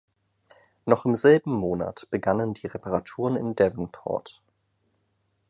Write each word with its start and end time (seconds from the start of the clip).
Noch 0.87 1.05
im 1.05 1.13
selben 1.13 1.53
Monat 1.53 2.07
begannen 2.09 2.55
die 2.55 2.65
Reparaturen 2.65 3.35
in 3.35 3.53
Devonport. 3.55 4.41